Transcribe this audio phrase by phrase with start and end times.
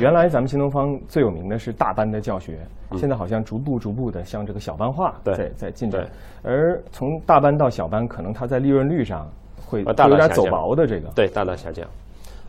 [0.00, 2.58] 原来咱们新东方最有名的是大班的教学，
[2.96, 6.06] 现在好像逐步逐步的向这个小班化对在在进展。
[6.42, 9.28] 而从大班到小班，可能它在利润率上
[9.66, 11.08] 会有点走薄的这个。
[11.16, 11.84] 对，大大下降。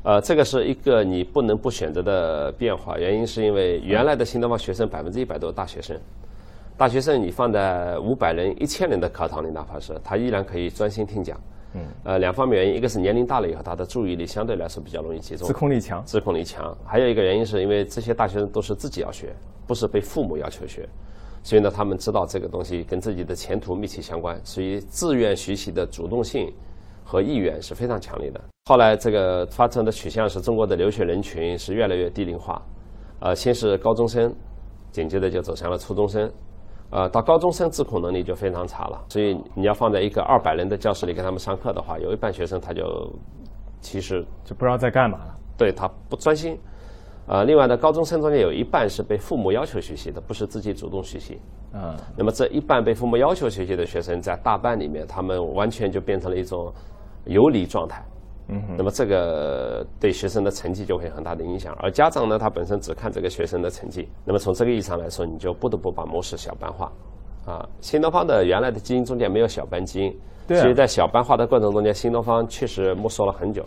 [0.04, 5.98] 呃，这个是一个你不能不选择的变化，原因是因为原来的新东方学生百分之一百都是大学生，
[6.78, 11.36] 大学生你放在五百人、一千人的课堂里，哪怕是他依然可以专心听讲。
[11.74, 11.82] 嗯。
[12.04, 19.34] 呃，两方面原因，一个是年龄大了以后，他的注意力相对来说比较容易集中自，控力强，自控力强；还有一个原因是因为这些大学生都是自己要学，
[19.68, 20.88] 不是被父母要求学，
[21.44, 26.52] 所以呢，他们知道这个东西跟自己的前途密切相关，所以自愿学习的主动性
[27.04, 28.42] 和意愿是非常强烈的。
[28.66, 32.62] 后来这个发展的取向是中国的留学人群是越来越低龄化，
[33.20, 34.34] 呃，先是高中生，
[34.92, 36.32] 紧接着就走向了初中生。
[36.92, 43.12] 呃，到高中生自控能力就非常差了，所以你要放在一个二百人的教室里给他们上课的话，有一半学生他就
[43.80, 45.36] 其实就不知道在干嘛了。
[45.58, 46.58] 对他不专心。
[47.28, 51.40] 呃，另外呢，高中生中间有一半是被父母要求学习的，不是自己主动学习。
[51.74, 56.74] 嗯，那么这一半被父母要求学习的学生，在大班里面，他们完全就变成了一种
[57.26, 58.04] 游离状态。
[58.52, 64.08] 嗯，那么这个对学生的成绩就会有很大的影响，而家长呢，他本身只看这个学生的成绩。
[64.26, 66.92] 那么从这个意义上来说，你就不得不把模式小班化。
[67.46, 73.64] 啊，新东方的原来的基因中间没有小班基因，对啊所以在小班化的过程中间，新东方确实摸索了很久。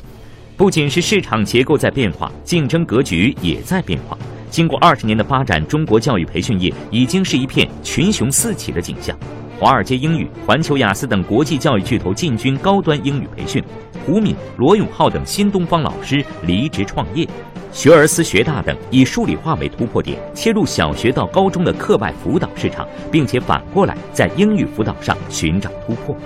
[0.56, 4.17] 不仅是市场结构在变化，竞争格局也在变化。
[4.50, 9.17] 经过二十年的发展，中国教育培训业已经是一片群雄四起的景象。
[9.62, 13.62] 华尔街英语、环球雅思等国际教育巨头进军高端英语培训，
[14.05, 17.24] 胡敏、罗永浩等新东方老师离职创业，
[17.70, 26.16] 学而思学大等以数理化为突破点，切入小学到高中的课外辅导市场，并且反过来在英语辅导上寻找突破。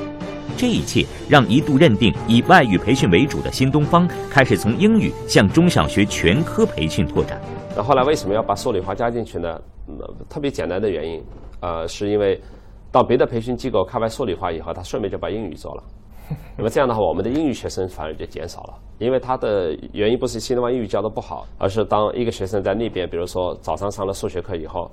[0.56, 7.38] 这一切让一度认定以外语培训为主的新东方开始从英语向中小学全科培训拓展。
[7.76, 9.60] 那后来为什么要把数理化加进去呢？
[9.88, 11.22] 嗯特别简单的原因，
[11.60, 12.40] 呃，是因为
[12.90, 15.82] 到别的培训机构开完数理化以后，他顺便就把英语做了。
[16.56, 24.90] 那么这样的话，我们的英语学生反而就减少了，因为他的原因不是新东方英语教的不好，而是当一个学生在那边，比如说早上上了数学课以后，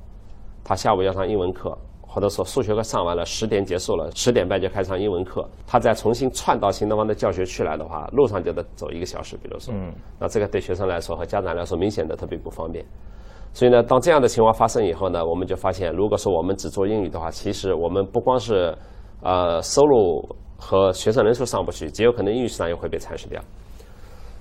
[0.63, 9.73] 他下午要上英文课，或者说数学课上完了，十点结束了，十点半就开始上英文课，他再重新串到新东方的教学区来的话，路上就得走一个小时，比如说，
[10.19, 12.85] 那这个对学生来说和家长来说明显的特别不方便。
[13.53, 18.75] 所以呢，当这样的情况发生以后呢，我们就发现，如果说我们只做英语的话，其实我们不光是
[19.21, 20.27] 呃收入
[20.57, 23.39] 和学生人数上不去，极有可能英语市场也会被蚕食掉。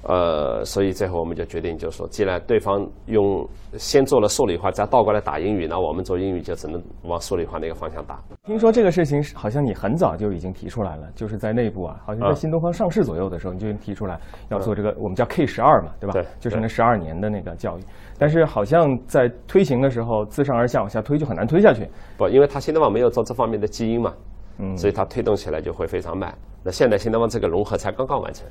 [0.05, 3.49] 呃，所以最后我们就决定，就是说，既然对方用
[3.79, 8.21] 先做了数理化，再倒过来打英语，那我们做英语就只能往数理化那个方向打。
[8.45, 14.19] 听说这个事情好像你很早就已经提出来了，就是在内部啊，好像在啊新东方上市左右的时候，你就已经提出来
[14.49, 16.13] 要做这个我们叫 K 十二嘛，对吧？
[16.13, 17.83] 对就是那十二年的那个教育。
[18.19, 21.89] 但是好像在推行的时候，自上而下往下推就很难推下去。
[22.17, 24.13] 不，因为它新东方没有做这方面的基因嘛，
[24.59, 26.37] 嗯所以它推动起来就会非常慢。
[26.65, 28.45] 那现在新东方这个融合才刚刚完成。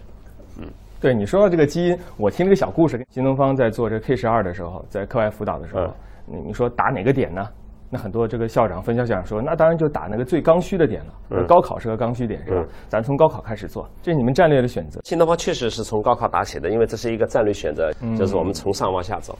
[1.01, 5.93] 对你说到这个基因，我听这个小故事，新东方在做这 K 十二的时候，在课外辅导的时候，嗯
[6.27, 7.45] 你你说打哪个点呢？
[7.89, 11.13] 那很多这个校长、分校校长说，那当然就打那个最刚需的点了。
[11.31, 12.67] 嗯高考是个刚需点，是吧嗯？
[12.87, 15.01] 咱从高考开始做，这是你们战略的选择。
[15.03, 19.37] 新东方确实是从高考打起的，因为这是一个战略选择，嗯就是我们从上往下走。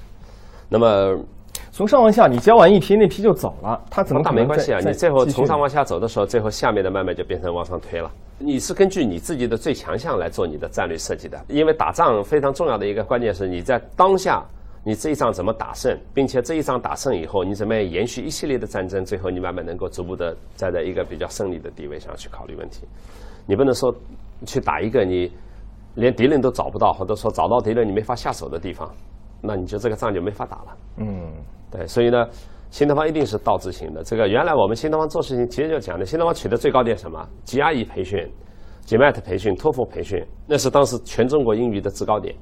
[0.68, 1.16] 那么
[1.72, 8.12] 从上往下，你教完一批，那批就走了，他怎么打没关系啊，你最后从上往下走的时候，最后下面的慢慢就变成往上推了。
[8.38, 14.44] 你是根据你自己的最强项来做你的战略设计的，因为打仗非常重要的一个关键是你在当下。
[14.84, 22.88] 你这一仗怎么打胜，并且这一仗打胜以后，你怎么样延续一系列的战争，最后你慢慢能够逐步的站在一个比较胜利的地位上去考虑问题。
[23.46, 23.94] 你不能说
[24.44, 25.32] 去打一个你
[25.94, 28.92] 连敌人都找不到，或者说找到敌人你没法下手的地方，
[29.42, 30.78] 那你就这个仗就没法打了。
[30.98, 31.32] 嗯，
[31.72, 32.28] 对，所以呢，
[32.70, 34.04] 新东方一定是倒置型的。
[34.04, 38.32] 这个原来我们新东方做事情其实就讲的，新东方取得最高点什么？GRE 培训、
[38.86, 42.36] GMAT 培训、托福培训，那是当时全中国英语的制高点。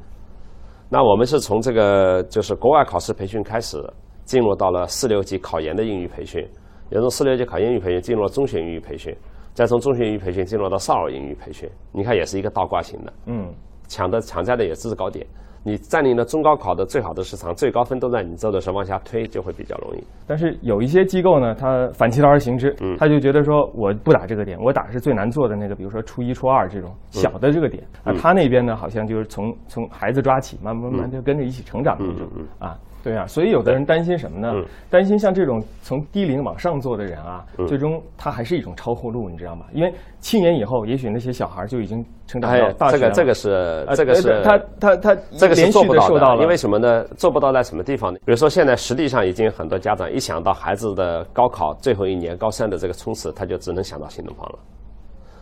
[0.90, 3.78] 那我们是从这个就是国外考试培训开始，
[4.26, 6.42] 进入到了四六级考研的英语培训，
[6.90, 9.16] 也从四六级考研英语培训进入了中学英语培训，
[9.54, 11.70] 再从中学英语培训进入到少儿英语培训。
[11.92, 13.14] 你看，也是一个倒挂型的。
[13.28, 13.54] 嗯，
[13.88, 15.26] 抢的抢占的也是制高点。
[15.64, 20.04] 你占领了中高考的最好的市场，最高分都在你这的时候往下推，就会比较容易。
[20.26, 27.84] 但是有一些机构呢，他反其道而行之，嗯他就觉得说我不打这个点，我打是最难做的那个，比如说初一、初二这种小的这个点。
[28.04, 32.28] 啊，他那边呢，好像就是从从孩子抓起，慢慢慢慢就跟着一起成长那种
[32.58, 32.78] 啊。
[33.02, 34.52] 对啊，所以有的人担心什么呢？
[34.54, 39.66] 嗯担心像这种从低龄往上做的人啊，最终他还是一种超后路，你知道吗？
[39.72, 43.00] 因为七年以后，也许那些小孩就已经成长哎到大，学了。
[43.00, 43.50] 这个这个是
[43.88, 47.06] 呃这个是他他他这这个是做不到的，因为什么呢？
[47.16, 48.20] 做不到在什么地方呢？
[48.26, 54.60] 比如说现在实际上已经很多家长一想到孩子的高考最后一年高三的这个冲刺，他就只能想到新东方了。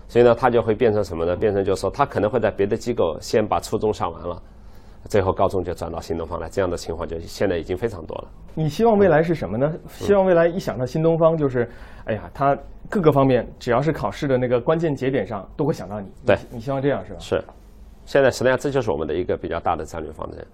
[0.10, 1.36] 所以呢，他就会变成什么呢？
[1.36, 4.42] 变成就是说，他可能会在别的机构先把初中上完了，
[5.06, 6.50] 最后高中就转到新东方来。
[6.50, 8.28] 这样的情况就现在已经非常多了。
[8.54, 9.72] 你希望未来是什么呢？
[9.88, 11.70] 希望未来一想到新东方，就是
[12.06, 12.58] 哎呀，它
[12.90, 16.10] 各个方面只要是考试的那个关键节点上都会想到你。
[16.26, 17.20] 对，你希望这样是吧？
[17.20, 17.44] 是。
[18.06, 20.46] 现在实际上这就是我们的一个比较大的战略方针。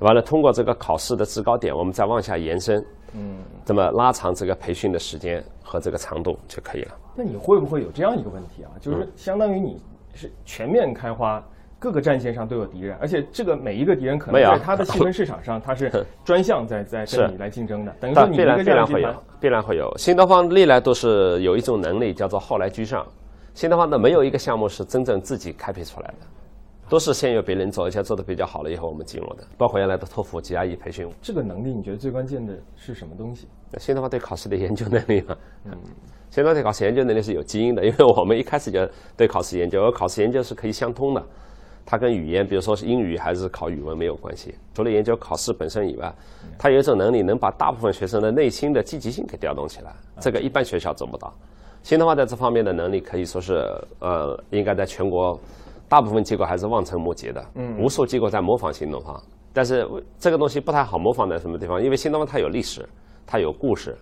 [0.00, 3.36] 完了，通过这个考试的制高点，我们再往下延伸，嗯，
[3.66, 6.94] 这么拉长这个培训的时间和这个长度就可以了。
[7.14, 8.72] 那你会不会有这样一个问题啊？
[8.80, 9.78] 就是相当于你
[10.14, 11.42] 是全面开花，
[11.80, 15.90] 各个战线上都有敌人，而且这个每一个敌人可能在他的细分市场上，他是
[16.22, 17.92] 专项在在跟你来竞争的。
[17.98, 19.92] 等于说你必然必然会有，必然会有。
[19.96, 23.04] 新东方历来都是有一种能力，叫做后来居上。
[23.54, 26.26] 新东方的没有一个项目是真正自己开辟出来的。
[26.90, 31.08] 都是先由别人做，而且做的比较好了以后，我们进入的，包括原来的托福、GRE 培训。
[31.22, 33.46] 这个能力，你觉得最关键的是什么东西？
[33.78, 35.36] 新东方对考试的研究能力嘛，
[35.66, 35.72] 嗯，
[36.30, 38.84] 新东方对考试研究能力是有基因的，因为我们一开始就
[39.16, 41.24] 对考试研究，而考试研究是可以相通的，
[41.90, 44.54] 它跟语言，比如说是英语还是考语文没有关系。
[44.72, 46.14] 除了研究考试本身以外，
[46.56, 51.34] 它有一种能力能把大部分学生的内心的积极性给调动起来，这个一般学校做不到。
[51.82, 53.54] 新东方在这方面的能力可以说是，
[53.98, 55.36] 呃，应该在全国。
[55.88, 59.20] 大部分机构还是望尘莫及的，嗯，无数机构在模仿新东方，
[59.52, 59.84] 但是
[60.20, 61.82] 这个东西不太好模仿在什么地方？
[61.82, 62.88] 因为新东方它有历史，
[63.26, 63.98] 它有故事，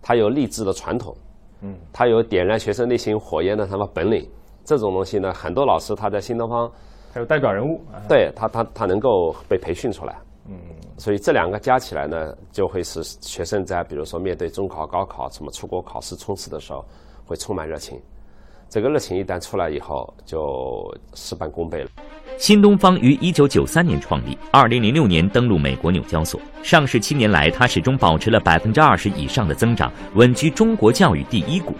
[0.00, 1.14] 它有励志的传统，
[1.60, 4.26] 嗯，它有点燃学生内心火焰的什么本领？
[4.64, 6.72] 这种东西呢，很多老师他在新东方，
[7.16, 10.14] 还有代表人物，对他他他能够被培训出来，
[10.50, 10.54] 嗯，
[10.98, 16.84] 所以这两个加起来呢，就会使学生在比如说面对中考、高考什么出国考试冲刺的时候，
[17.24, 17.98] 会充满热情。
[18.68, 21.88] 这个热情一旦出来以后，就事半功倍了。
[22.36, 26.38] 新东方于一九九三年创立，二零零六年登陆美国纽交所。
[26.62, 31.72] 上市七年来，它始终保持了百分之二十以上的增长，稳居中国教育第一股。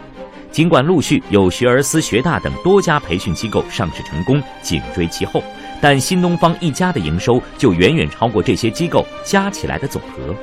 [0.57, 5.45] 尽管陆续有学而思、学大等多家培训机构上市成功，紧追其后，
[5.83, 10.35] 但新东方一家的营收就远远超过这些机构加起来的总和。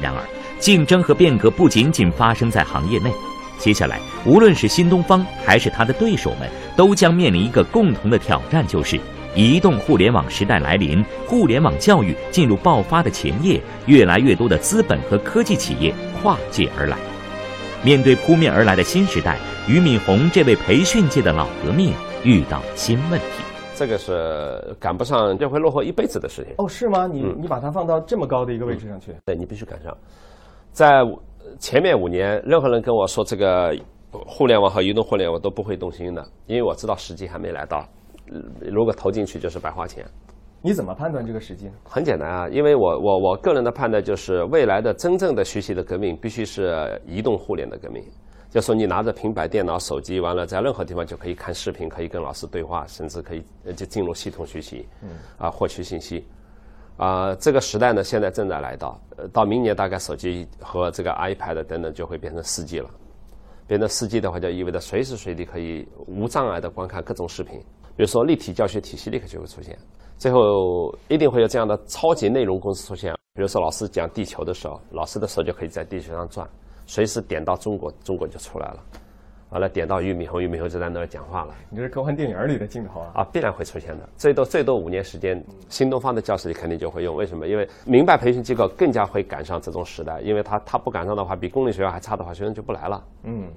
[0.00, 0.18] 然而，
[0.58, 3.12] 竞争和变革不仅仅发生在行业内。
[3.56, 8.98] 接下来，无论是新东方还是他的对手们，都将面临一个共同的挑战，就是
[9.36, 16.96] 移动互联网时代来临，互联网教育进入爆发的前夜，越来越多的资本和科技企业跨界而来。
[17.84, 19.38] 面对扑面而来的新时代，
[19.68, 21.92] 俞敏洪这位培训界的老革命
[22.24, 23.42] 遇到新问题。
[23.74, 26.54] 这个是赶不上，就会落后一辈子的事情。
[26.58, 27.06] 哦，是吗？
[27.06, 29.12] 你你把它放到这么高的一个位置上去？
[29.24, 29.96] 对，你必须赶上，
[30.72, 31.02] 在。
[31.58, 33.76] 前面五年，任何人跟我说这个
[34.10, 37.86] 互联网和移动互联网都不会动心的，因为我知道时机还没来到。
[38.70, 40.02] 如果投进去就是白花钱。
[40.64, 41.68] 你怎么判断这个时机？
[41.82, 48.00] 很简单啊，因为我我我个人的判断就是，未来的真正的学习的革命必须是移动互联的革命。
[48.48, 53.42] 就说你拿着平板电脑、手机，完了在任何地方就可以看视频，可以跟老师对话，甚至可以
[53.74, 54.86] 就进入系统学习，
[55.36, 56.24] 啊，获取信息。
[56.96, 59.00] 啊，这个时代呢，现在正在来到。
[59.16, 62.88] 呃，到明年大概手机和这个 iPad 等等就会变成四 G 了。
[63.66, 67.58] 变成四 G 的话，就意味着随时随地可以无障碍的观看各种视频。
[67.96, 69.76] 比如说立体教学体系立刻就会出现。
[70.22, 73.12] 最后一定会有这样的超级内容公司出现。
[73.34, 76.48] 比如说老师讲地球的时候，老师的手就可以在地球上转，
[76.86, 78.76] 随时点到中国，中国就出来了。
[79.50, 81.52] 完了，点到俞敏洪，俞敏洪就在那儿讲话了。
[81.70, 83.10] 你这是科幻电影里的镜头啊！
[83.16, 84.08] 啊，必然会出现的。
[84.16, 87.16] 最多最多五年时间，新东方的教室里肯定就会用。
[87.16, 87.48] 为什么？
[87.48, 93.04] 因为明白培训机构更加会赶上这种时代，因为他他不赶上的话，比公立学校还差的话，学生就不来了。
[93.24, 93.48] 嗯。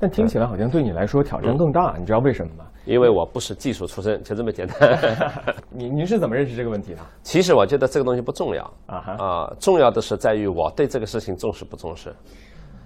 [0.00, 2.66] 但听起来好像对你来说挑战更大，你知道为什么吗？
[2.84, 4.98] 因为我不是技术出身，就这么简单。
[5.70, 7.00] 您您是怎么认识这个问题的？
[7.22, 12.14] 其实我觉得这个东西不重要啊哈啊，重要的是在于我对这个事情重视不重视。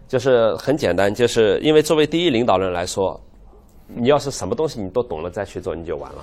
[0.08, 3.20] 就是很简单，就是因为作为第一领导人来说，
[3.88, 6.18] 你要是什么东西你都懂了再去做，你就完了。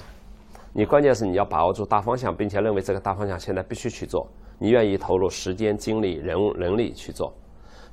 [0.72, 4.28] 你关键是你要把握住大方向，并且认为这个大方向现在必须去做，
[4.58, 7.34] 你愿意投入时间、精力、人人力去做。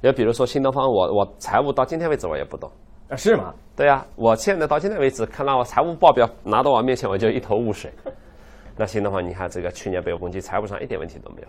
[0.00, 2.70] 要比如说新东方，我我财务到今天为止我也不懂
[3.10, 3.52] 啊，是吗？
[3.76, 7.90] 对呀，我现在到现在为止，看到我财务报表拿到我面前，我就一头雾水。
[8.76, 11.48] 那行的话，你看这个去年被我攻击，财务上一点问题都没有。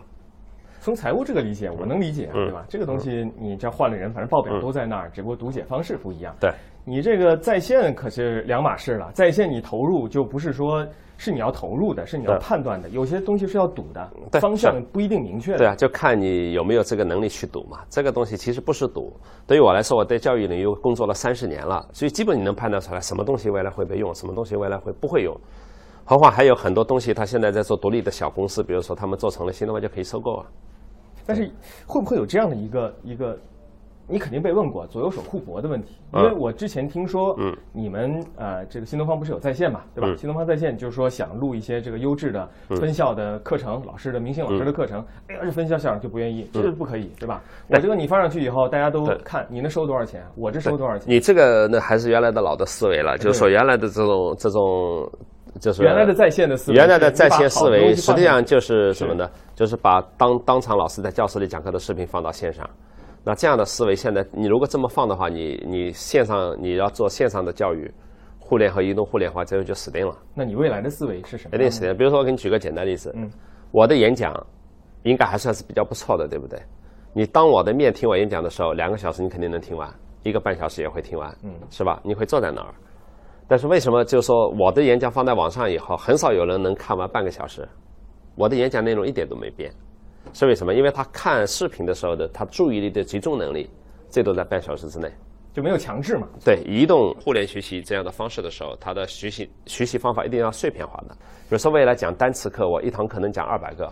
[0.80, 2.66] 从财务这个理解，我能理解，对吧？
[2.68, 6.36] 这个东西你这换了人，反正报表都在那儿，只不过读解方式不一样。
[6.40, 6.52] 对，
[6.84, 9.12] 你这个在线可是两码事了。
[9.14, 10.84] 在线你投入就不是说
[11.22, 12.90] 是你要投入的，是你要判断的。
[12.90, 15.56] 有些东西是要赌的，方向不一定明确。
[15.56, 17.82] 对啊，就看你有没有这个能力去赌嘛。
[17.92, 19.14] 这个东西其实不是赌。
[19.46, 25.40] 对于我来说，我在教育领域工作了三十年了，所以基本你能判断出来什么东西未来会被用，什么东西未来会不会用。
[26.04, 30.46] 何况还有很多东西，他现在在做独立的小公司，比如说他们做成了新的话就可以收购啊。
[31.24, 31.52] 但是
[31.86, 33.38] 会不会有这样的一个一个？
[34.12, 40.14] 你肯定被问过左右手互搏的问题，因为我之前听说，嗯，你们呃这个新东方不是有在线嘛，对吧？
[40.18, 47.42] 新东方在线就是说想录一些这个优质的分校的课程，老师的明星老师的课程，哎呀，这分校校长就不愿意，这是不可以，对吧？
[47.70, 51.06] 我这个你放上去以后，大家都看你能收多少钱，我这收多少钱？
[51.08, 55.10] 你这个那还是原来的老的思维了，就是说原来的这种这种。
[55.60, 59.30] 就是原来的在线的思维，原来的在线思维，实际上就是什么呢？
[59.54, 62.68] 就是把当当场老师在教室里讲课的视频放到线上。
[63.24, 67.92] 那这样的思维，现在你如果这么放的话，你你线上你要做线上的教育，
[68.40, 70.18] 互联和移动互联化，这个就死定了。
[70.34, 71.56] 那你未来的思维是什么？
[71.56, 71.96] 一定死定。
[71.96, 73.30] 比如说，我给你举个简单例子，嗯，
[73.72, 74.36] 我的演讲
[75.04, 76.60] 应该还算是比较不错的，对不对？
[77.14, 79.88] 你当我的面听我演讲的时候，两个小时你肯定能听完，
[80.24, 82.02] 一个半小时也会听完，嗯，是吧？
[82.04, 82.74] 你会坐在那儿。
[83.48, 87.68] 但是为什么就是说我的演讲放在网上以后，很少有人能看完半个小时？
[88.36, 89.70] 我的演讲内容一点都没变，
[90.34, 90.74] 是为什么？
[90.74, 93.70] 因为他看视频的时候的他注意力的集中能力，
[94.10, 95.12] 最多在半小时之内，
[95.54, 96.28] 就没有强制嘛？
[96.44, 101.16] 对，移动互联学习这样的方式的时候，他的学习学习方法一定要碎片化的。
[101.16, 103.92] 比如说未来讲单词课，我一堂课能讲二百个，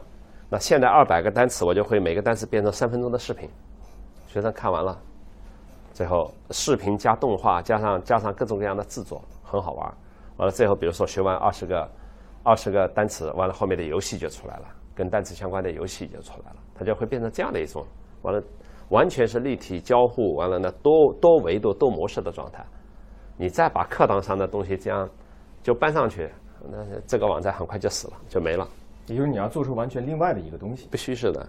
[0.49, 3.49] 那现在二百个单词，我就会每个单词变成三分钟的视频，
[4.27, 4.97] 学生看完了，
[5.93, 9.21] 最后视频加动画加上加上各种各样的制作。
[9.51, 9.91] 很好玩，
[10.37, 11.89] 完了最后，比如说学完二十个，
[12.43, 14.65] 二十个单词，完了后面的游戏就出来了，
[14.99, 17.85] 跟单词相关的游戏就出来了，它就会变成这样的一种，
[18.21, 18.43] 完了，
[18.89, 22.61] 完全是立体交互，完了呢多多维度多模式的状态，
[23.37, 25.09] 你再把课堂上的东西这样
[25.63, 26.29] 就搬上去，
[26.69, 28.67] 那这个网站很快就死了，就没了。
[29.07, 31.47] 也就是你要做出完全另外的一个东西，必须是的。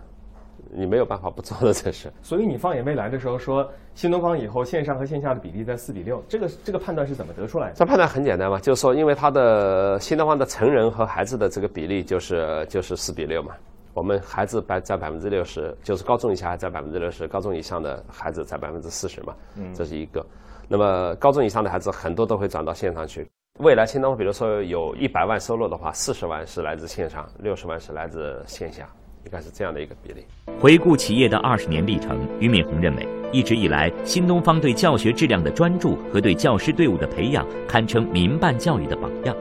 [0.72, 2.12] 你没有办法不做的，这是。
[2.22, 7.74] 所以你放眼未来的时候说，新东方以后线上和线下的比例在四比六，这个这个判断是怎么得出来的？
[7.74, 13.52] 这判断很简单嘛，就是说，因为它的新东方的成人和孩子的这个比例就是就是四比六嘛。
[13.92, 19.34] 我们孩子百占百分之六十，就是高中以下占百分之六十，高中以上的孩子占百分之四十嘛。
[19.56, 20.24] 嗯，这是一个。
[20.68, 23.28] 那么高中以上的孩子很多都会转到线上去。
[23.58, 28.88] 未来新东方比如说有一百万收入的话，四十万是来自线上，六十万是来自线下。
[29.24, 30.24] 应该是这样的一个比例。
[30.58, 39.36] 回顾企业的二十年历程，俞敏洪认为，一直以来，新东方对教学质量的专注和对教师队伍的培养，堪称民办教育的榜样。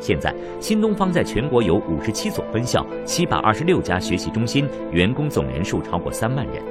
[0.00, 6.62] 现在，新东方在全国有五十七所分校，七百二十六家学习中心，员工总人数超过三万人。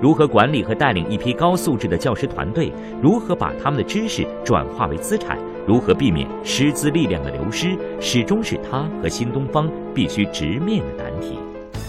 [0.00, 2.72] 如何管理和带领一批高素质的教师团队？
[3.02, 5.38] 如何把他们的知识转化为资产？
[5.66, 7.76] 如何避免师资力量的流失？
[8.00, 11.38] 始终是他和新东方必须直面的难题。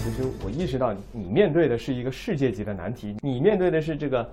[0.03, 3.15] 其实我意识到，你面对的是一个世界级的难题。
[3.21, 4.27] 你面对的是这个，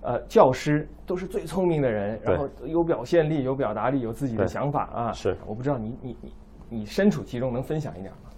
[0.00, 5.12] 呃，教师都是最聪明的人，然后有表现力、有表达力、有自己的想法啊。
[5.12, 6.32] 是，我不知道你你你
[6.68, 8.30] 你身处其中，能分享一点吗？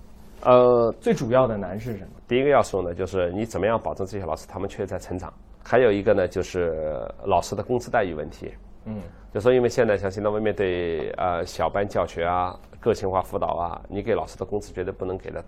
[0.44, 2.10] 呃，最主要的难是什么？
[2.26, 5.30] 第一个要说呢，就是你怎么样保证这些老师他们确实在成长。
[5.62, 8.50] 还有一个呢，就是老师的工资待遇问题。
[8.86, 9.02] 嗯，
[9.34, 15.44] 就说因为现在像新东方面对呃小班教学啊、个性化辅导啊，你给老师的工资绝对不能给的。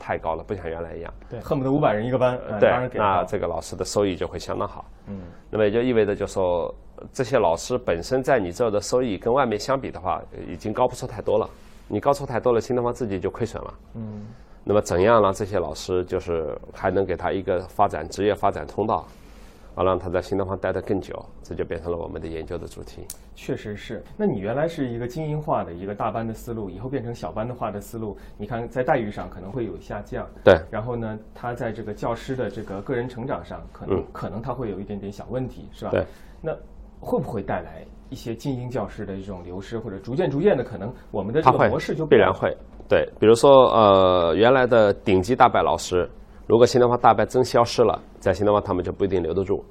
[0.00, 1.14] 太高了，不像原来一样。
[1.28, 2.36] 对，恨不得五百人一个班。
[2.58, 4.84] 对，那这个老师的收益就会相当好。
[5.06, 6.74] 嗯，那么也就意味着，就说
[7.12, 11.48] 这些老师本身在你这儿的收益跟外面相比的话，已经高不出太多了。
[11.86, 13.74] 你高出太多了，新东方自己就亏损了。
[13.94, 14.26] 嗯，
[14.64, 19.06] 那么怎样让这些老师就是还能给他一个发展职业发展通道？
[19.80, 23.00] 好，让他在新东方待得更久，这就变成了我们的研究的主题。
[23.34, 24.04] 确实是。
[24.14, 30.28] 那你原来是一个精英化的一个大班的思路，以后变成小班的化的思路，你看在待遇上可能会有下降。
[30.44, 30.60] 对。
[30.70, 35.92] 然后呢，他在这个教师的这个个人成长上，可能可能他会有一点点小问题，是吧？
[35.92, 36.04] 对。
[36.42, 36.52] 那
[37.00, 42.54] 会不会带来一些精英教师的一种流失，或者逐渐逐渐的可能我们的这个模式就必然会。
[42.86, 46.06] 对，比如说呃，原来的顶级大班老师。
[46.50, 49.64] 如果新东方大班真消失了，在新东方他们就不一定留得住，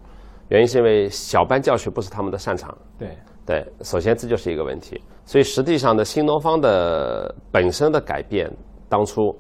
[0.48, 2.74] 原因是因为小班教学不是他们的擅长。
[2.98, 4.98] 对对，首先这就是一个问题。
[5.26, 8.50] 所以实际上的新东方的本身的改变，
[8.88, 9.36] 当初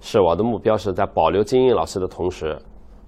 [0.00, 2.56] 是我的目标是在保留精英老师的同时，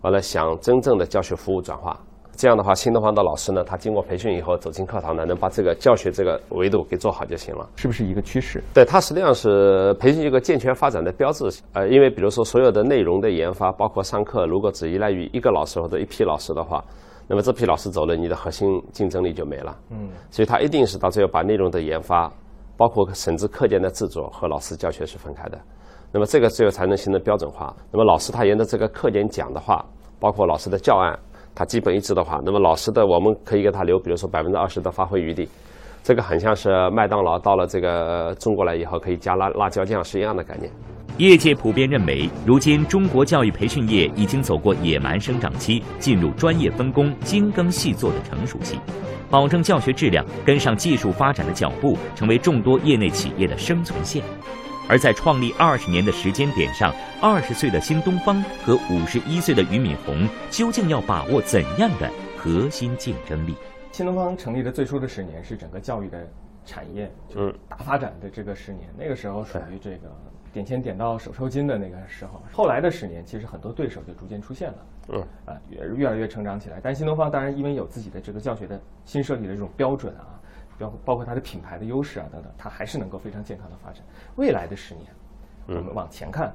[0.00, 1.97] 完了想真正的教学服务转化。
[2.38, 8.62] 这样的话，新东方的老师呢，他经过培训以后走进课堂呢，能把这个教学这个维度给做好就行了，是不是一个趋势？
[8.73, 11.50] 对，它实际上是培训一个健全发展的标志。
[11.73, 16.80] 呃，因为比如说所有的内容的研发，包括上课，如果只依赖于一个老师或者一批老师的话，
[17.26, 19.76] 那么这批老师走了，你的核心竞争力就没了。
[19.90, 22.33] 嗯，所以它一定是到最后把内容的研发，
[22.76, 25.59] 包括甚至课件的制作和老师教学是分开的。
[26.12, 27.75] 那么这个最后才能形成标准化。
[27.90, 29.85] 那么老师他沿着这个课件讲的话，
[30.21, 31.18] 包括老师的教案。
[31.59, 35.49] 他基本一致的话，那么老师的我们可以给他留，比如说百分之二十的发挥余地。
[36.05, 40.73] 这个很像是麦当劳到了这个中国来以后可以加辣辣椒酱是一样的概念。
[41.17, 48.79] 业界普遍认为，如今中国教育培训业已经走过野蛮生长期，进入专业分工、精耕细作的成熟期，
[49.29, 54.23] 保证教学质量跟上技术发展的脚步，成为众多业内企业的生存线。
[54.88, 63.54] 而在创立二十年的时间点上，二十岁的新东方和五十一岁的俞敏洪究竟要把握怎样的核心竞争力？
[63.92, 66.26] 新东方成立的最初的十年是整个教育的
[66.64, 70.11] 产业就是大发展的这个十年，那个时候属于这个
[70.54, 72.42] 点钱点到手抽筋的那个时候。
[72.50, 74.78] 后来的十年，其实很多对手就逐渐出现了，
[75.09, 76.80] 嗯啊，也越来越成长起来。
[76.83, 80.38] 但新东方当然因为有自己的这个教学的新设立的这种标准啊。
[80.78, 84.02] 包包括它的品牌的优势啊等等，它还是能够非常健康的发展。
[84.37, 85.06] 未来的十年，
[85.66, 86.54] 我们往前看，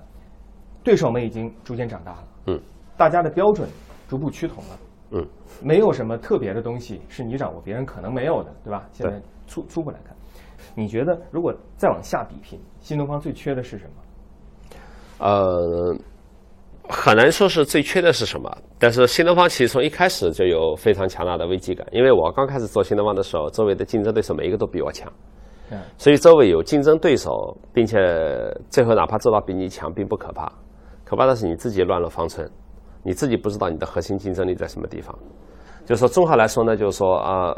[0.83, 2.59] 对手们已经逐渐长大了，嗯，
[2.97, 3.67] 大家的标准
[4.07, 4.79] 逐步趋同了，
[5.11, 5.27] 嗯，
[5.61, 8.87] 没有什么特别的东西是你掌握别人可能没有的，对吧？
[8.91, 10.15] 现在初初步来看，
[10.73, 15.25] 你觉得如果再往下比拼，新东方最缺的是什么？
[15.25, 15.97] 呃。
[16.89, 21.87] 很难说是最缺的是什么，但是新东方其实从一开始就有非常强大的危机感。
[21.93, 25.09] 因为我刚开始做新东方的时候，周围的竞争对手每一个都比我强，
[25.97, 27.97] 所以周围有竞争对手，并且
[28.69, 30.51] 最后哪怕做到比你强，并不可怕，
[31.05, 32.45] 可怕的是你自己乱了方寸，
[33.03, 35.17] 你自己不知道你的核心竞争力在什么地方。
[35.85, 37.55] 就是说综合来说呢，就是说啊，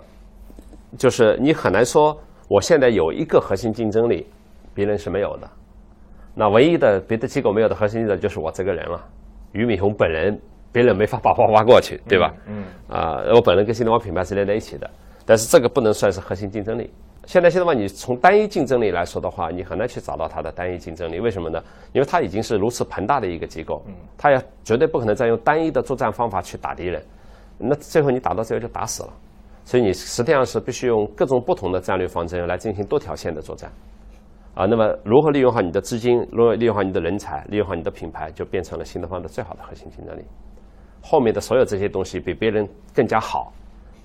[0.95, 2.15] 就是你很难说
[2.47, 4.27] 我现在有一个核心竞争力，
[4.75, 5.49] 别人是没有的。
[6.35, 9.03] 那唯一的别的机构没有的核心竞争力就是我这个人了。
[9.53, 10.39] 俞敏洪本人，
[10.75, 12.33] 别人没法把我挖过去，对吧？
[12.47, 12.65] 嗯。
[12.89, 14.89] 啊，我本人跟新东方品牌是连在一起的，
[15.25, 16.91] 但是这个不能算是核心竞争力。
[17.25, 21.17] 现在新东方，你从单一竞争力来说的话，你很难去找到它的单一竞争力。
[21.17, 21.63] 为什么呢？
[21.93, 23.81] 因为它已经是如此庞大的一个机构，
[24.17, 27.01] 它也绝对不可能再用单一的作战方法去打敌人，
[27.57, 29.09] 那最后你打到最后就打死了。
[29.63, 33.71] 所以你实际上是必须用各种不同的战略方针来进行多条线的作战。
[34.53, 40.21] 啊，那么如何利用好你的资金，如何利用好你的人才，利用好你的品牌，就变成了新东方的最好的核心竞争力。
[41.07, 43.53] 后面的所有这些东西比别人更加好，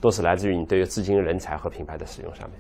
[0.03, 2.59] 都是来自于你对于资金、人才和品牌的使用上面。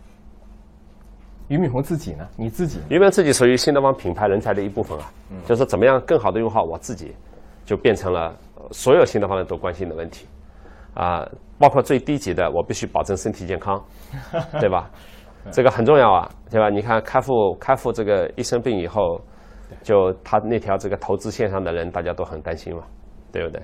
[1.48, 2.26] 俞敏洪自己呢？
[2.38, 2.80] 你自己？
[2.88, 5.12] 俞敏洪自己属于新东方品牌人才的一部分啊，
[5.44, 7.14] 就是怎么样更好的用好我自己，
[7.66, 8.34] 就变成了
[8.70, 10.26] 所有新东方人都关心的问题。
[10.94, 13.84] 啊，包括最低级的，我必须保证身体健康，
[14.58, 14.90] 对吧？
[15.50, 16.70] 这个很重要啊，对吧？
[16.70, 19.20] 你看开复开复这个一生病以后，
[19.82, 22.82] 就他那条这个投资线上的人，大家都很担心嘛，
[23.30, 23.62] 对不对？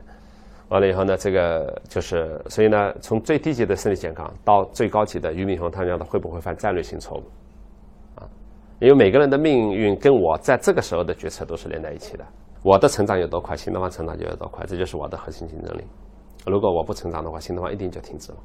[0.68, 7.22] 完了以后呢，这个就是所以呢，从最低级的身体健康到最高级的俞敏洪他讲的会不会犯战略性错误
[8.20, 8.28] 啊？
[8.80, 12.24] 因为每个人的命运跟我在这个时候的决策都是连在一起的。
[12.62, 15.84] 我的成长有多快，新东方成长就有多快，这就是我的核心竞争力。
[16.46, 18.38] 如果我不成长的话，新东方一定就停止了。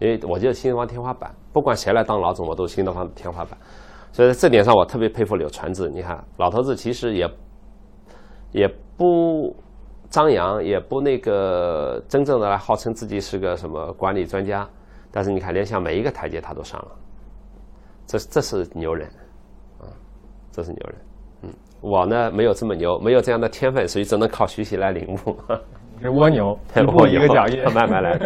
[0.00, 3.56] 因为我就是新东方天花板，不管谁来当老总，我都是新东方的天花板。
[4.10, 5.88] 所以在这点上，我特别佩服柳传志。
[5.88, 7.30] 你看，老头子其实也
[8.50, 9.54] 也不
[10.10, 14.68] 张扬，也不那个真正的来号称自己是个什么管理专家。
[15.10, 16.88] 但是你看，连想每一个台阶他都上了，
[18.06, 19.08] 这这是牛人
[19.80, 19.86] 啊，
[20.50, 20.96] 这是牛人。
[21.42, 25.36] 嗯，我呢没有这么牛，没有这样的天分，所以只能靠学习来领悟。
[26.02, 28.18] 是 蜗牛，一步一个脚印， 慢慢来。